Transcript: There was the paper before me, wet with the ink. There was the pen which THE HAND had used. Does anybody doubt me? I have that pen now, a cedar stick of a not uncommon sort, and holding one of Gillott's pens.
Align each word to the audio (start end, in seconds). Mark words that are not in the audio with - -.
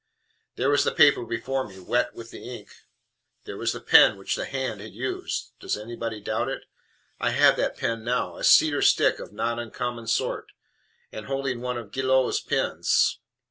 There 0.55 0.71
was 0.71 0.83
the 0.83 0.91
paper 0.91 1.23
before 1.23 1.67
me, 1.67 1.77
wet 1.77 2.15
with 2.15 2.31
the 2.31 2.41
ink. 2.43 2.69
There 3.43 3.55
was 3.55 3.73
the 3.73 3.79
pen 3.79 4.17
which 4.17 4.35
THE 4.35 4.45
HAND 4.45 4.81
had 4.81 4.93
used. 4.93 5.51
Does 5.59 5.77
anybody 5.77 6.19
doubt 6.19 6.47
me? 6.47 6.57
I 7.19 7.29
have 7.29 7.55
that 7.57 7.77
pen 7.77 8.03
now, 8.03 8.35
a 8.35 8.43
cedar 8.43 8.81
stick 8.81 9.19
of 9.19 9.29
a 9.29 9.35
not 9.35 9.59
uncommon 9.59 10.07
sort, 10.07 10.53
and 11.11 11.27
holding 11.27 11.61
one 11.61 11.77
of 11.77 11.91
Gillott's 11.91 12.39
pens. 12.39 13.19